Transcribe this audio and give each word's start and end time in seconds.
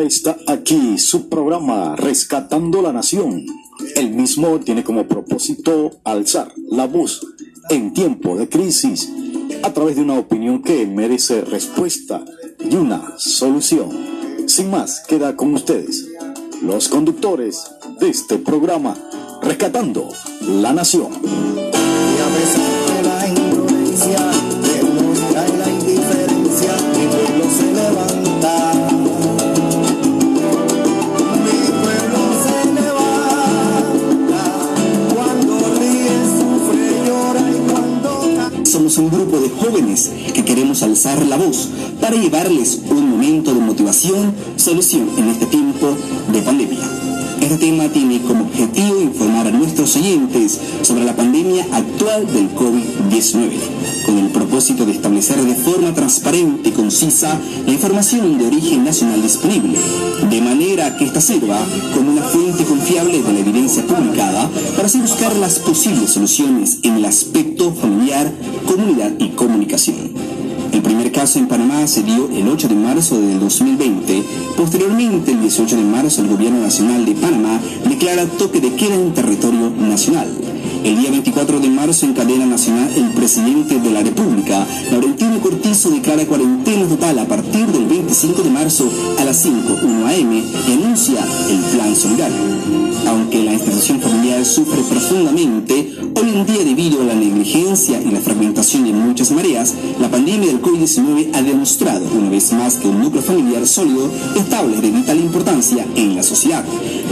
Está 0.00 0.36
aquí 0.46 0.96
su 0.96 1.28
programa 1.28 1.96
Rescatando 1.96 2.82
la 2.82 2.92
Nación. 2.92 3.44
El 3.96 4.10
mismo 4.10 4.60
tiene 4.60 4.84
como 4.84 5.08
propósito 5.08 5.90
alzar 6.04 6.52
la 6.70 6.86
voz 6.86 7.26
en 7.68 7.92
tiempo 7.92 8.36
de 8.36 8.48
crisis 8.48 9.10
a 9.62 9.72
través 9.72 9.96
de 9.96 10.02
una 10.02 10.18
opinión 10.18 10.62
que 10.62 10.86
merece 10.86 11.40
respuesta 11.42 12.24
y 12.60 12.76
una 12.76 13.14
solución. 13.18 13.90
Sin 14.46 14.70
más, 14.70 15.00
queda 15.00 15.36
con 15.36 15.52
ustedes 15.54 16.06
los 16.62 16.88
conductores 16.88 17.64
de 17.98 18.08
este 18.08 18.38
programa 18.38 18.96
Rescatando 19.42 20.08
la 20.42 20.72
Nación. 20.72 21.12
Alzar 41.08 41.26
la 41.26 41.36
voz 41.36 41.68
para 42.00 42.16
llevarles 42.16 42.80
un 42.90 43.10
momento 43.10 43.54
de 43.54 43.60
motivación, 43.60 44.34
solución 44.56 45.08
en 45.16 45.28
este 45.28 45.46
tiempo 45.46 45.96
de 46.32 46.42
pandemia. 46.42 47.08
Este 47.40 47.56
tema 47.56 47.88
tiene 47.88 48.20
como 48.22 48.44
objetivo 48.44 49.00
informar 49.00 49.46
a 49.46 49.50
nuestros 49.50 49.94
oyentes 49.96 50.58
sobre 50.82 51.04
la 51.04 51.14
pandemia 51.14 51.66
actual 51.72 52.26
del 52.26 52.50
COVID-19, 52.54 53.50
con 54.04 54.18
el 54.18 54.28
propósito 54.30 54.84
de 54.84 54.92
establecer 54.92 55.40
de 55.42 55.54
forma 55.54 55.94
transparente 55.94 56.70
y 56.70 56.72
concisa 56.72 57.38
la 57.64 57.72
información 57.72 58.38
de 58.38 58.46
origen 58.48 58.84
nacional 58.84 59.22
disponible, 59.22 59.78
de 60.28 60.40
manera 60.40 60.96
que 60.96 61.04
ésta 61.04 61.20
sirva 61.20 61.58
como 61.94 62.12
una 62.12 62.22
fuente 62.22 62.64
confiable 62.64 63.22
de 63.22 63.32
la 63.32 63.38
evidencia 63.38 63.86
publicada 63.86 64.50
para 64.74 64.86
así 64.86 65.00
buscar 65.00 65.34
las 65.36 65.60
posibles 65.60 66.10
soluciones 66.10 66.78
en 66.82 66.96
el 66.96 67.04
aspecto 67.04 67.72
familiar, 67.72 68.32
comunidad 68.66 69.12
y 69.18 69.28
comunicación. 69.30 70.37
El 70.88 70.94
primer 70.94 71.12
caso 71.12 71.38
en 71.38 71.48
Panamá 71.48 71.86
se 71.86 72.02
dio 72.02 72.30
el 72.30 72.48
8 72.48 72.66
de 72.66 72.74
marzo 72.74 73.20
del 73.20 73.38
2020. 73.38 74.24
Posteriormente, 74.56 75.32
el 75.32 75.42
18 75.42 75.76
de 75.76 75.82
marzo, 75.82 76.22
el 76.22 76.28
Gobierno 76.28 76.60
Nacional 76.62 77.04
de 77.04 77.12
Panamá 77.12 77.60
declara 77.86 78.24
toque 78.24 78.58
de 78.58 78.74
queda 78.74 78.94
en 78.94 79.12
territorio 79.12 79.68
nacional. 79.68 80.47
El 80.84 80.96
día 80.96 81.10
24 81.10 81.60
de 81.60 81.68
marzo, 81.70 82.06
en 82.06 82.14
cadena 82.14 82.46
nacional, 82.46 82.90
el 82.94 83.10
presidente 83.10 83.80
de 83.80 83.90
la 83.90 84.02
República, 84.02 84.66
Laurentino 84.90 85.40
Cortizo, 85.40 85.90
declara 85.90 86.24
cuarentena 86.26 86.86
total 86.86 87.18
a 87.18 87.26
partir 87.26 87.66
del 87.66 87.86
25 87.86 88.42
de 88.42 88.50
marzo 88.50 88.88
a 89.18 89.24
las 89.24 89.44
5.1 89.44 89.82
am 89.82 90.32
y 90.32 90.72
anuncia 90.72 91.18
el 91.50 91.58
plan 91.76 91.96
solidario. 91.96 92.36
Aunque 93.06 93.42
la 93.42 93.54
institución 93.54 94.00
familiar 94.00 94.44
sufre 94.44 94.82
profundamente, 94.82 95.94
hoy 96.14 96.28
en 96.28 96.46
día 96.46 96.64
debido 96.64 97.00
a 97.00 97.04
la 97.04 97.14
negligencia 97.14 98.00
y 98.00 98.10
la 98.10 98.20
fragmentación 98.20 98.84
de 98.84 98.92
muchas 98.92 99.30
mareas, 99.30 99.74
la 100.00 100.10
pandemia 100.10 100.48
del 100.48 100.60
COVID-19 100.60 101.30
ha 101.34 101.42
demostrado 101.42 102.04
una 102.16 102.30
vez 102.30 102.52
más 102.52 102.76
que 102.76 102.88
un 102.88 103.00
núcleo 103.00 103.22
familiar 103.22 103.66
sólido, 103.66 104.10
estable, 104.36 104.76
es 104.76 104.82
de 104.82 104.90
vital 104.90 105.18
importancia 105.18 105.86
en 105.94 106.14
la 106.14 106.22
sociedad, 106.22 106.64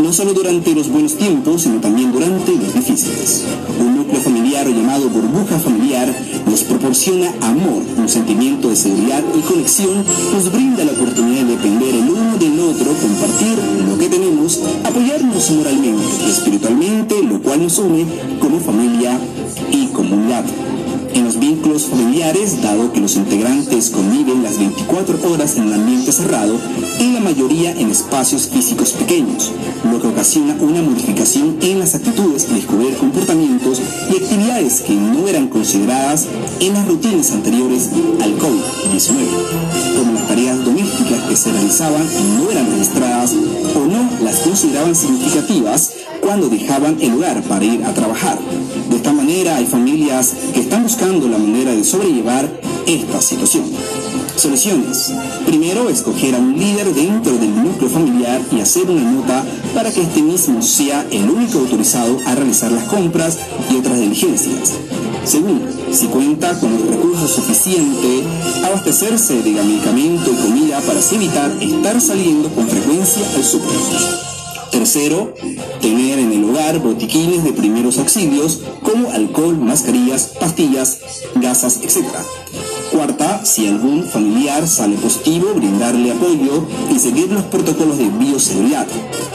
no 0.03 0.13
solo 0.13 0.35
durante 0.35 0.75
los 0.75 0.89
buenos 0.89 1.17
tiempos, 1.17 1.63
sino 1.63 1.81
también 1.81 2.13
durante 2.13 2.53
los 2.53 2.75
difíciles. 2.75 3.45
Un 3.79 3.97
núcleo 3.97 4.21
familiar 4.21 4.67
llamado 4.69 5.09
burbuja 5.09 5.59
familiar 5.59 6.09
nos 6.49 6.61
proporciona 6.65 7.33
amor, 7.43 7.83
un 7.99 8.09
sentimiento 8.09 8.69
de 8.69 8.77
seguridad 8.77 9.23
y 9.37 9.41
conexión, 9.41 10.05
nos 10.33 10.51
brinda 10.53 10.85
la 10.85 10.93
oportunidad 10.93 11.45
de 11.45 11.57
depender 11.57 11.95
el 11.95 12.11
uno 12.11 12.37
del 12.39 12.61
otro, 12.61 12.93
compartir 12.95 13.59
lo 13.89 13.99
que 13.99 14.09
tenemos, 14.09 14.61
apoyarnos 14.85 15.51
moralmente 15.51 16.05
y 16.27 16.31
espiritualmente, 16.31 17.23
lo 17.23 17.41
cual 17.43 17.63
nos 17.63 17.79
une 17.79 18.07
como 18.41 18.61
familia 18.61 19.19
y 19.73 19.87
comunidad. 19.89 20.45
En 21.15 21.25
los 21.25 21.39
vínculos 21.39 21.87
familiares, 21.87 22.61
dado 22.63 22.93
que 22.93 23.01
los 23.01 23.17
integrantes 23.17 23.91
conviven 23.91 24.43
las 24.43 24.59
24 24.59 25.19
horas 25.33 25.57
en 25.57 25.65
un 25.65 25.73
ambiente 25.73 26.13
cerrado, 26.13 26.59
y 27.01 27.13
la 27.13 27.21
mayoría 27.21 27.73
en 27.73 27.91
espacios 27.91 28.49
físicos 28.49 28.93
pequeños, 28.93 29.51
lo 29.91 30.01
que 30.01 30.06
ocasiona 30.17 30.57
una 30.61 30.81
modificación 30.81 31.59
en 31.61 31.79
las 31.79 31.95
actitudes 31.95 32.47
y 32.51 32.55
descubrir 32.55 32.97
comportamientos 32.97 33.83
y 34.11 34.17
actividades 34.17 34.81
que 34.81 34.95
no 34.95 35.29
eran 35.29 35.49
consideradas 35.49 36.27
en 36.59 36.73
las 36.73 36.89
rutinas 36.89 37.33
anteriores 37.33 37.91
al 38.23 38.39
COVID-19, 38.39 39.99
como 39.99 40.15
las 40.15 40.27
tareas 40.27 40.65
domésticas 40.65 41.21
que 41.29 41.37
se 41.37 41.53
realizaban 41.53 42.03
y 42.03 42.43
no 42.43 42.51
eran 42.51 42.71
registradas 42.71 43.35
o 43.35 43.87
no 43.87 44.09
las 44.23 44.41
consideraban 44.41 44.97
significativas 44.97 45.93
cuando 46.23 46.49
dejaban 46.49 46.97
el 46.99 47.13
hogar 47.13 47.43
para 47.43 47.67
ir 47.67 47.85
a 47.85 47.93
trabajar. 47.93 48.39
De 48.89 48.97
esta 48.97 49.13
manera 49.13 49.57
hay 49.57 49.67
familias 49.67 50.35
que 50.55 50.61
están 50.61 50.83
buscando 50.83 51.29
la 51.29 51.37
manera 51.37 51.73
de 51.73 51.85
sobrellevar 51.85 52.51
esta 52.87 53.21
situación. 53.21 53.65
Soluciones. 54.37 55.13
Primero, 55.47 55.89
escoger 55.89 56.35
a 56.35 56.39
un 56.39 56.59
líder 56.59 56.95
dentro 56.95 57.33
del 57.33 57.55
núcleo 57.55 57.89
familiar 57.89 58.41
y 58.53 58.61
hacer 58.61 58.91
una 58.91 59.11
nota 59.11 59.45
para 59.75 59.91
que 59.91 60.03
este 60.03 60.21
mismo 60.21 60.61
sea 60.61 61.07
el 61.11 61.29
único 61.31 61.59
autorizado 61.59 62.19
a 62.27 62.35
realizar 62.35 62.71
las 62.71 62.85
compras 62.85 63.39
y 63.71 63.77
otras 63.77 63.99
diligencias. 63.99 64.75
Segundo, 65.25 65.67
si 65.91 66.07
cuenta 66.07 66.59
con 66.61 66.71
los 66.73 66.87
recursos 66.87 67.31
suficientes, 67.31 68.25
abastecerse 68.63 69.43
de 69.43 69.51
medicamento 69.53 70.31
y 70.31 70.37
comida 70.37 70.81
para 70.81 70.99
así 70.99 71.17
evitar 71.17 71.51
estar 71.61 72.01
saliendo 72.01 72.51
con 72.51 72.69
frecuencia 72.69 73.23
al 73.35 73.43
súper. 73.43 73.71
Tercero, 74.71 75.33
tener 75.81 76.19
en 76.19 76.33
el 76.33 76.45
hogar 76.45 76.79
botiquines 76.81 77.43
de 77.43 77.53
primeros 77.55 77.99
auxilios 77.99 78.61
como 78.83 79.11
alcohol, 79.11 79.57
mascarillas, 79.57 80.33
pastillas, 80.39 80.99
gasas, 81.37 81.81
etc. 81.83 82.05
Cuarta, 83.07 83.45
si 83.45 83.69
algún 83.69 84.03
familiar 84.03 84.67
sale 84.67 84.97
positivo, 84.97 85.55
brindarle 85.55 86.11
apoyo 86.11 86.67
y 86.91 86.99
seguir 86.99 87.31
los 87.31 87.45
protocolos 87.45 87.99
de 87.99 88.09
bioseguridad. 88.09 88.85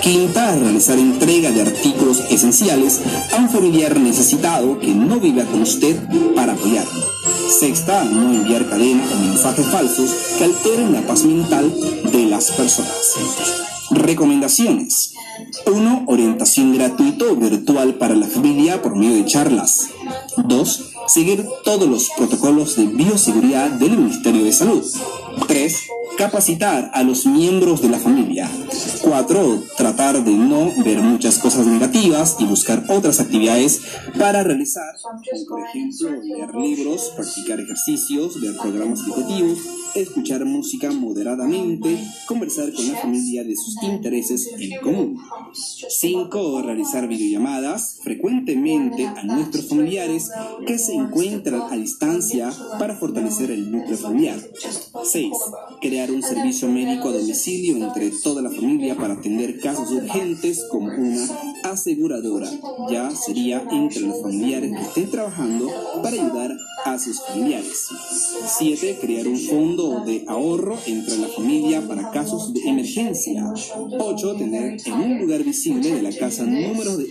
Quinta, 0.02 0.54
realizar 0.58 1.00
entrega 1.00 1.52
de 1.52 1.62
artículos 1.62 2.22
esenciales 2.30 3.00
a 3.32 3.38
un 3.38 3.50
familiar 3.50 3.98
necesitado 3.98 4.78
que 4.78 4.94
no 4.94 5.22
viva 5.22 5.46
con 5.46 5.62
usted 5.62 5.96
para 6.36 6.52
apoyarlo. 6.52 7.02
Sexta, 7.48 8.04
no 8.04 8.34
enviar 8.34 8.68
cadena 8.68 9.06
o 9.10 9.26
mensajes 9.26 9.66
falsos 9.68 10.12
que 10.38 10.44
alteren 10.44 10.92
la 10.92 11.08
paz 11.08 11.24
mental 11.24 11.74
de 12.12 12.26
las 12.26 12.52
personas. 12.52 13.16
Recomendaciones. 13.92 15.14
1. 15.66 16.04
Orientación 16.08 16.74
gratuito 16.74 17.38
virtual 17.38 17.94
para 17.94 18.16
la 18.16 18.28
familia 18.28 18.82
por 18.82 18.98
medio 18.98 19.16
de 19.16 19.26
charlas. 19.26 19.88
2. 20.36 20.91
Seguir 21.08 21.46
todos 21.64 21.88
los 21.88 22.10
protocolos 22.18 22.76
de 22.76 22.86
bioseguridad 22.86 23.72
del 23.72 23.98
Ministerio 23.98 24.44
de 24.44 24.52
Salud. 24.52 24.84
3. 25.48 25.76
Capacitar 26.18 26.92
a 26.94 27.04
los 27.04 27.26
miembros 27.26 27.82
de 27.82 27.90
la 27.90 28.00
familia. 28.00 28.50
4. 29.04 29.64
Tratar 29.78 30.24
de 30.24 30.32
no 30.32 30.72
ver 30.84 31.00
muchas 31.02 31.40
cosas 31.40 31.66
negativas 31.66 32.38
y 32.40 32.46
buscar 32.46 32.84
otras 32.90 33.20
actividades 33.20 33.82
para 34.18 34.44
realizar, 34.44 34.96
por 35.48 35.62
ejemplo 35.62 36.22
leer 36.22 36.56
libros, 36.56 37.12
practicar 37.16 37.60
ejercicios, 37.60 38.40
ver 38.40 38.56
programas 38.58 39.02
educativos, 39.02 39.60
escuchar 39.96 40.46
música 40.46 40.92
moderadamente, 40.92 41.98
conversar 42.26 42.72
con 42.74 42.88
la 42.92 42.98
familia 42.98 43.44
de 43.44 43.56
sus 43.56 43.82
intereses 43.84 44.50
en 44.58 44.80
común. 44.82 45.18
5. 45.54 46.62
Realizar 46.62 47.08
videollamadas 47.08 48.00
frecuentemente 48.04 49.06
a 49.06 49.24
nuestros 49.24 49.68
familiares 49.68 50.30
que 50.66 50.78
se 50.78 50.94
encuentran 50.94 51.62
a 51.62 51.76
distancia 51.76 52.54
para 52.80 52.96
fortalecer 52.96 53.52
el 53.52 53.72
núcleo 53.72 53.98
familiar. 53.98 54.40
6. 55.04 55.32
Crear 55.82 56.12
un 56.12 56.24
servicio 56.24 56.68
médico 56.68 57.10
a 57.10 57.14
domicilio 57.14 57.78
entre 57.78 58.12
toda 58.24 58.42
la 58.42 58.50
familia 58.50 58.91
para 58.96 59.16
atender 59.16 59.60
casos 59.60 59.92
urgentes 59.92 60.66
como 60.70 60.88
una 60.88 61.28
aseguradora. 61.64 62.50
Ya 62.90 63.12
sería 63.12 63.64
entre 63.72 64.02
los 64.02 64.22
familiares 64.22 64.72
que 64.72 64.82
estén 64.82 65.12
trabajando 65.12 65.70
para 66.02 66.16
ayudar 66.16 66.52
a 66.86 66.98
sus 66.98 67.22
familiares. 67.22 67.88
7. 68.58 68.98
Crear 69.02 69.28
un 69.28 69.38
fondo 69.38 70.04
de 70.06 70.26
ahorro 70.28 70.78
entre 70.86 71.18
la 71.18 71.28
familia 71.28 71.88
para 71.88 72.12
casos 72.12 72.54
de 72.54 72.62
emergencia. 72.68 73.54
8. 74.00 74.36
Tener 74.36 74.78
en 74.86 74.94
un 74.94 75.20
lugar 75.20 75.44
visible 75.44 75.94
de 75.94 76.02
la 76.02 76.12
casa 76.12 76.44
números 76.44 76.98
de 76.98 77.08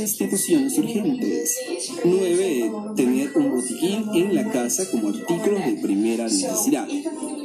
instituciones 0.00 0.76
urgentes. 0.78 1.56
9. 2.04 2.72
Tener 2.96 3.36
un 3.36 3.50
botiquín 3.50 4.04
en 4.14 4.34
la 4.34 4.50
casa 4.50 4.90
como 4.90 5.08
artículos 5.08 5.64
de 5.64 5.78
primera 5.82 6.24
necesidad. 6.24 6.86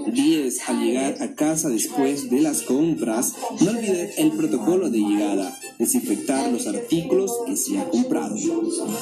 10. 0.06 0.70
Al 0.70 0.80
llegar 0.84 1.22
a 1.22 1.36
casa 1.36 1.70
después 1.70 2.30
de 2.30 2.42
las 2.42 2.62
compras, 2.62 3.34
no 3.62 3.72
olvide 3.72 4.14
el 4.18 4.32
protocolo 4.32 4.90
de 4.90 5.00
llegada. 5.00 5.58
Desinfectar 5.78 6.52
los 6.52 6.68
artículos 6.68 7.32
que 7.46 7.56
se 7.56 7.80
ha 7.80 7.90
comprado. 7.90 8.36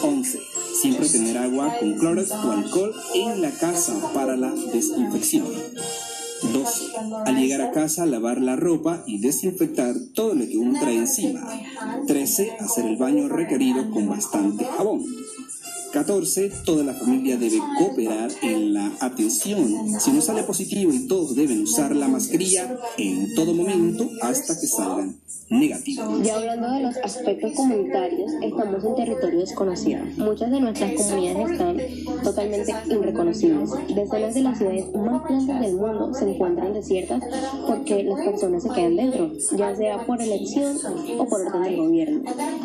11. 0.04 0.40
Siempre 0.82 1.10
tener 1.10 1.38
agua 1.38 1.76
con 1.80 1.98
cloro 1.98 2.22
o 2.22 2.52
alcohol 2.52 2.94
en 3.14 3.42
la 3.42 3.52
casa 3.52 4.12
para 4.14 4.36
la 4.36 4.52
desinfección. 4.52 5.48
12. 6.54 6.86
Al 7.26 7.36
llegar 7.36 7.62
a 7.62 7.72
casa, 7.72 8.06
lavar 8.06 8.42
la 8.42 8.56
ropa 8.56 9.04
y 9.08 9.20
desinfectar 9.20 9.96
todo 10.14 10.36
lo 10.36 10.48
que 10.48 10.58
uno 10.58 10.80
trae 10.80 10.98
encima. 10.98 11.48
13. 12.06 12.58
Hacer 12.60 12.86
el 12.86 12.98
baño 12.98 13.28
requerido 13.28 13.90
con 13.90 14.08
bastante 14.08 14.66
jabón. 14.66 15.04
14. 15.92 16.52
Toda 16.66 16.84
la 16.84 16.94
familia 16.94 17.38
debe 17.38 17.60
cooperar 17.78 18.32
en 18.42 18.74
la 18.74 18.92
atención. 19.00 20.00
Si 20.00 20.12
no 20.12 20.22
sale 20.22 20.44
positivo 20.44 20.94
y 20.94 21.08
todos 21.08 21.36
deben 21.36 21.64
usar 21.64 21.96
la 21.96 22.08
mascarilla 22.08 22.78
en 22.98 23.34
todo 23.36 23.54
momento 23.54 24.10
hasta 24.22 24.60
que 24.60 24.68
salgan 24.68 25.20
negativos. 25.50 26.22
Ya 26.24 26.36
hablando 26.36 26.72
de 26.72 26.82
los 26.82 26.98
aspectos 26.98 27.54
comunitarios, 27.54 28.32
estamos 28.42 28.84
en 28.84 28.96
territorio 28.96 29.40
desconocido. 29.40 30.04
Muchas 30.18 30.52
de 30.52 30.60
nuestras 30.60 30.94
comunidades 30.94 31.52
están 31.52 31.78
totalmente 32.24 32.74
irreconocibles. 32.90 33.70
Decenas 33.96 34.34
de 34.36 34.42
las 34.42 34.58
ciudades 34.58 34.86
más 34.94 35.24
grandes 35.24 35.62
del 35.62 35.76
mundo 35.76 36.14
se 36.14 36.30
encuentran 36.30 36.74
desiertas 36.74 37.24
porque 37.66 38.04
las 38.04 38.26
personas 38.26 38.64
se 38.64 38.70
quedan 38.70 38.96
dentro, 38.96 39.32
ya 39.56 39.76
sea 39.76 40.06
por 40.06 40.22
elección 40.22 40.78
o 41.18 41.26
por 41.28 41.42
orden 41.42 41.64
del 41.64 41.78
gobierno. 41.78 42.22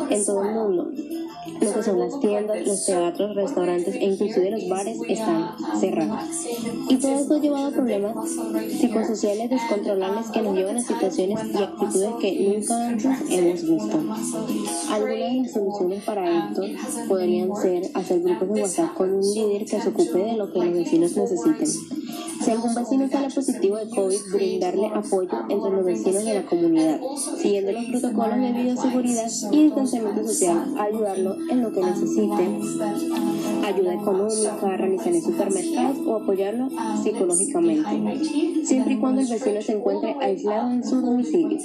En 0.09 0.25
todo 0.25 0.43
el 0.43 0.53
mundo, 0.53 0.91
lo 1.63 1.73
que 1.73 1.83
son 1.83 1.99
las 1.99 2.19
tiendas, 2.19 2.67
los 2.67 2.85
teatros, 2.85 3.35
restaurantes 3.35 3.95
e 3.95 4.05
inclusive 4.05 4.51
los 4.51 4.67
bares 4.69 4.97
están 5.07 5.55
cerrados. 5.79 6.19
Y 6.89 6.95
todo 6.97 7.19
esto 7.19 7.35
ha 7.35 7.39
llevado 7.39 7.67
a 7.67 7.71
problemas 7.71 8.15
psicosociales 8.79 9.49
descontrolables 9.49 10.27
que 10.31 10.41
nos 10.41 10.55
llevan 10.55 10.77
a 10.77 10.81
situaciones 10.81 11.39
y 11.53 11.63
actitudes 11.63 12.09
que 12.19 12.55
nunca 12.55 12.87
antes 12.87 13.05
hemos 13.29 13.61
visto. 13.61 13.99
Algunas 14.91 15.31
de 15.31 15.41
las 15.41 15.51
soluciones 15.51 16.03
para 16.03 16.49
esto 16.49 16.61
podrían 17.07 17.55
ser 17.55 17.83
hacer 17.93 18.21
grupos 18.21 18.53
de 18.53 18.61
WhatsApp 18.61 18.93
con 18.93 19.13
un 19.13 19.21
líder 19.21 19.65
que 19.65 19.81
se 19.81 19.89
ocupe 19.89 20.19
de 20.19 20.33
lo 20.33 20.51
que 20.51 20.59
los 20.59 20.73
vecinos 20.73 21.15
necesiten 21.15 22.02
si 22.43 22.51
algún 22.51 22.75
vecino 22.75 23.09
sale 23.09 23.29
positivo 23.33 23.77
de 23.77 23.89
COVID, 23.89 24.19
brindarle 24.33 24.87
apoyo 24.87 25.31
entre 25.49 25.71
los 25.71 25.85
vecinos 25.85 26.25
de 26.25 26.33
la 26.33 26.43
comunidad, 26.43 26.99
siguiendo 27.41 27.71
los 27.71 27.85
protocolos 27.85 28.39
de 28.39 28.51
bioseguridad 28.51 29.31
y 29.51 29.63
distanciamiento 29.63 30.27
social, 30.27 30.75
ayudarlo 30.77 31.35
en 31.49 31.61
lo 31.61 31.71
que 31.71 31.81
necesite, 31.81 32.43
ayuda 33.65 33.93
económica, 33.93 34.77
realizar 34.77 35.13
en 35.13 35.21
supermercados 35.21 35.97
o 36.05 36.15
apoyarlo 36.15 36.69
psicológicamente, 37.01 38.65
siempre 38.65 38.93
y 38.93 38.97
cuando 38.97 39.21
el 39.21 39.27
vecino 39.27 39.61
se 39.61 39.73
encuentre 39.73 40.15
aislado 40.19 40.71
en 40.71 40.83
su 40.83 41.01
domicilio. 41.01 41.59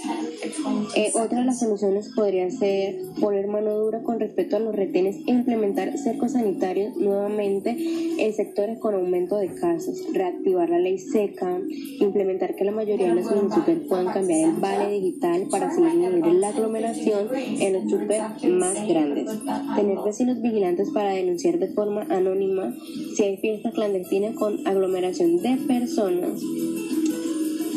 Eh, 0.94 1.12
otra 1.14 1.40
de 1.40 1.44
las 1.44 1.58
soluciones 1.58 2.10
podría 2.14 2.50
ser 2.50 2.96
poner 3.20 3.48
mano 3.48 3.74
dura 3.74 4.02
con 4.02 4.20
respecto 4.20 4.56
a 4.56 4.60
los 4.60 4.74
retenes 4.74 5.16
e 5.26 5.30
implementar 5.30 5.96
cercos 5.98 6.32
sanitarios 6.32 6.96
nuevamente 6.96 7.76
en 8.18 8.32
sectores 8.34 8.78
con 8.78 8.94
aumento 8.94 9.36
de 9.36 9.54
casos, 9.54 10.02
reactivar 10.12 10.67
la 10.68 10.78
ley 10.78 10.98
seca, 10.98 11.60
implementar 12.00 12.54
que 12.54 12.64
la 12.64 12.72
mayoría 12.72 13.08
de 13.08 13.22
los 13.22 13.30
municipios 13.30 13.78
puedan 13.88 14.06
cambiar 14.12 14.50
el 14.50 14.60
vale 14.60 14.90
digital 14.92 15.46
para 15.50 15.68
así 15.68 15.82
disminuir 15.82 16.34
la 16.34 16.48
aglomeración 16.48 17.28
en 17.34 17.72
los 17.72 17.90
super 17.90 18.22
más 18.50 18.88
grandes, 18.88 19.30
tener 19.76 19.98
vecinos 20.04 20.40
vigilantes 20.40 20.90
para 20.90 21.10
denunciar 21.10 21.58
de 21.58 21.68
forma 21.68 22.02
anónima 22.10 22.74
si 23.14 23.22
hay 23.22 23.36
fiestas 23.38 23.74
clandestinas 23.74 24.34
con 24.34 24.66
aglomeración 24.66 25.42
de 25.42 25.56
personas 25.66 26.42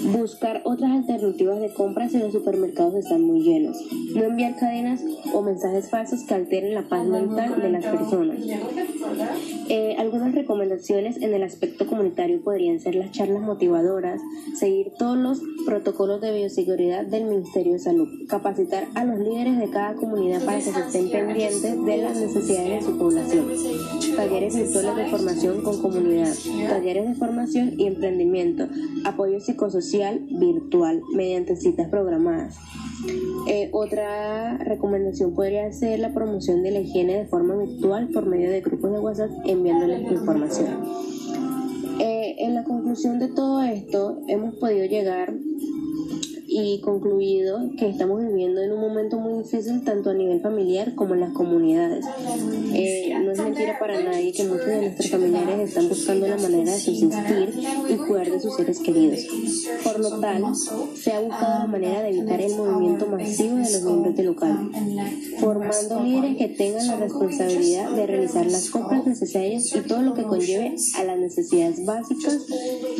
Buscar 0.03 0.61
otras 0.65 0.91
alternativas 0.91 1.61
de 1.61 1.73
compra 1.73 2.09
si 2.09 2.17
los 2.17 2.33
supermercados 2.33 2.95
están 2.95 3.21
muy 3.21 3.43
llenos. 3.43 3.77
No 4.15 4.23
enviar 4.23 4.55
cadenas 4.57 5.01
o 5.33 5.41
mensajes 5.41 5.89
falsos 5.89 6.23
que 6.23 6.33
alteren 6.33 6.73
la 6.73 6.83
paz 6.83 7.05
mental 7.05 7.61
de 7.61 7.69
las 7.69 7.85
personas. 7.85 8.37
Eh, 9.69 9.95
algunas 9.97 10.33
recomendaciones 10.35 11.17
en 11.21 11.33
el 11.33 11.43
aspecto 11.43 11.87
comunitario 11.87 12.41
podrían 12.43 12.79
ser 12.79 12.95
las 12.95 13.11
charlas 13.11 13.41
motivadoras, 13.41 14.19
seguir 14.55 14.91
todos 14.97 15.17
los 15.17 15.41
protocolos 15.65 16.19
de 16.21 16.33
bioseguridad 16.33 17.05
del 17.05 17.25
Ministerio 17.25 17.73
de 17.73 17.79
Salud, 17.79 18.09
capacitar 18.27 18.87
a 18.95 19.05
los 19.05 19.19
líderes 19.19 19.57
de 19.59 19.69
cada 19.69 19.95
comunidad 19.95 20.43
para 20.43 20.57
que 20.57 20.71
se 20.71 20.79
estén 20.79 21.09
pendientes 21.09 21.85
de 21.85 21.97
las 21.97 22.17
necesidades 22.17 22.85
de 22.85 22.91
su 22.91 22.97
población, 22.97 23.45
talleres 24.15 24.55
virtuales 24.55 24.95
de 24.95 25.05
formación 25.05 25.61
con 25.63 25.81
comunidad, 25.81 26.33
talleres 26.67 27.07
de 27.07 27.15
formación 27.15 27.79
y 27.79 27.87
emprendimiento, 27.87 28.67
apoyo 29.05 29.39
psicosocial 29.39 30.19
virtual 30.29 31.01
mediante 31.13 31.55
citas 31.55 31.89
programadas. 31.89 32.57
Eh, 33.47 33.69
otra 33.71 34.57
recomendación 34.57 35.33
podría 35.33 35.71
ser 35.71 35.99
la 35.99 36.13
promoción 36.13 36.61
de 36.63 36.71
la 36.71 36.79
higiene 36.79 37.17
de 37.17 37.25
forma 37.25 37.55
virtual 37.55 38.09
por 38.13 38.25
medio 38.25 38.51
de 38.51 38.61
grupos 38.61 38.91
de 38.91 38.99
WhatsApp 38.99 39.31
enviándoles 39.45 40.11
información. 40.11 40.85
Eh, 41.99 42.35
en 42.39 42.55
la 42.55 42.63
conclusión 42.63 43.19
de 43.19 43.27
todo 43.27 43.61
esto 43.63 44.21
hemos 44.27 44.55
podido 44.55 44.85
llegar 44.85 45.33
y 46.53 46.81
concluido 46.81 47.59
que 47.77 47.87
estamos 47.87 48.21
viviendo 48.21 48.61
en 48.61 48.73
un 48.73 48.81
momento 48.81 49.17
muy 49.17 49.41
difícil 49.41 49.85
tanto 49.85 50.09
a 50.09 50.13
nivel 50.13 50.41
familiar 50.41 50.95
como 50.95 51.13
en 51.13 51.21
las 51.21 51.31
comunidades. 51.31 52.05
Eh, 52.73 53.13
no 53.23 53.31
es 53.31 53.37
mentira 53.37 53.79
para 53.79 54.03
nadie 54.03 54.33
que 54.33 54.43
muchos 54.43 54.65
de 54.65 54.81
nuestros 54.81 55.11
familiares 55.11 55.69
están 55.69 55.87
buscando 55.87 56.27
la 56.27 56.35
manera 56.35 56.73
de 56.73 56.77
subsistir 56.77 57.53
y 57.87 57.95
cuidar 57.95 58.29
de 58.29 58.39
sus 58.41 58.53
seres 58.57 58.79
queridos. 58.79 59.19
Por 59.81 59.99
lo 60.01 60.19
tal, 60.19 60.43
se 60.93 61.13
ha 61.13 61.21
buscado 61.21 61.59
la 61.59 61.67
manera 61.67 62.01
de 62.01 62.09
evitar 62.09 62.41
el 62.41 62.55
movimiento 62.57 63.07
masivo 63.07 63.55
de 63.55 63.71
los 63.71 63.83
miembros 63.83 64.15
del 64.17 64.25
local, 64.25 64.71
formando 65.39 66.03
líderes 66.03 66.35
que 66.35 66.49
tengan 66.49 66.85
la 66.85 66.97
responsabilidad 66.97 67.91
de 67.91 68.07
realizar 68.07 68.45
las 68.45 68.69
compras 68.69 69.07
necesarias 69.07 69.73
y 69.73 69.79
todo 69.87 70.01
lo 70.01 70.13
que 70.15 70.23
conlleve 70.23 70.75
a 70.97 71.03
las 71.05 71.17
necesidades 71.17 71.85
básicas 71.85 72.45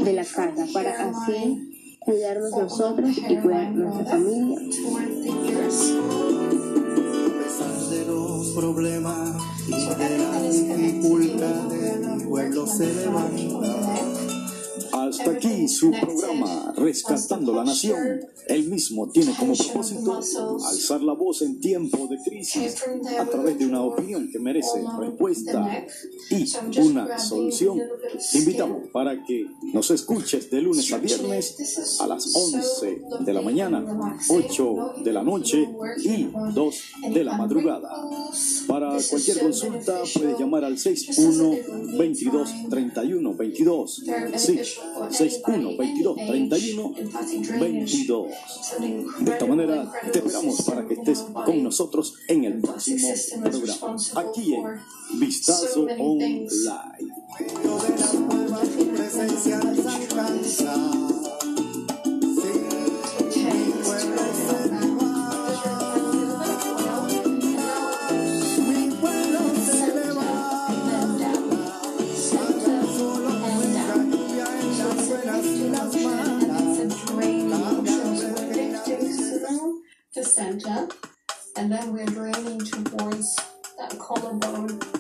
de 0.02 0.14
la 0.14 0.24
casa 0.24 0.68
para 0.72 1.10
así 1.10 1.71
cuidarnos 2.02 2.52
nosotros 2.52 3.12
y 3.16 3.38
cuidar 3.38 3.72
nuestra 3.72 4.06
familia. 4.06 4.58
A 4.58 4.64
pesar 7.44 7.76
de 7.90 8.06
los 8.06 8.48
problemas 8.56 9.36
y 9.68 9.72
de 9.72 10.18
las 10.18 10.42
dificultades, 10.52 12.00
mi 12.00 12.24
pueblo 12.26 12.66
se 12.66 12.94
levanta. 12.94 14.11
Hasta 15.22 15.34
aquí 15.34 15.68
su 15.68 15.92
programa 15.92 16.74
Rescatando 16.76 17.54
la 17.54 17.64
Nación. 17.64 18.22
El 18.48 18.64
mismo 18.64 19.08
tiene 19.12 19.36
como 19.38 19.54
propósito 19.54 20.16
alzar 20.16 21.02
la 21.04 21.14
voz 21.14 21.44
en 21.44 21.60
tiempo 21.60 22.08
de 22.08 22.18
crisis 22.28 22.84
a 23.20 23.26
través 23.26 23.60
de 23.60 23.68
una 23.68 23.84
opinión 23.84 24.32
que 24.32 24.40
merece 24.40 24.84
respuesta 25.00 25.86
y 26.32 26.52
una 26.80 27.20
solución. 27.20 27.80
Te 28.32 28.40
invitamos 28.40 28.88
para 28.92 29.24
que 29.24 29.46
nos 29.72 29.92
escuches 29.92 30.50
de 30.50 30.60
lunes 30.60 30.92
a 30.92 30.98
viernes 30.98 32.00
a 32.00 32.08
las 32.08 32.36
11 32.36 33.02
de 33.20 33.34
la 33.34 33.44
mañana, 33.44 34.18
8 34.28 34.94
de 35.04 35.14
la 35.14 35.22
noche 35.22 35.70
y 36.04 36.30
2 36.56 36.84
de 37.14 37.24
la 37.24 37.38
madrugada. 37.38 37.92
Para 38.68 38.98
cualquier 39.08 39.40
consulta 39.40 40.02
puedes 40.16 40.40
llamar 40.40 40.66
al 40.66 40.80
61 40.80 41.98
22 42.00 42.50
31 42.72 43.36
22. 43.36 44.04
Sí, 44.36 44.60
61 45.12 45.78
22 45.78 46.16
31 46.16 46.94
22. 47.60 48.28
De 49.20 49.32
esta 49.32 49.46
manera 49.46 49.92
te 50.12 50.20
esperamos 50.20 50.62
para 50.62 50.88
que 50.88 50.94
estés 50.96 51.26
con 51.46 51.64
nosotros 51.64 52.16
en 52.28 52.46
el 52.46 52.62
próximo 52.62 53.08
programa, 53.42 53.98
aquí 54.16 54.56
en 54.56 55.20
Vistazo 55.20 55.88
Online. 56.00 56.48
Collarbone 84.14 84.91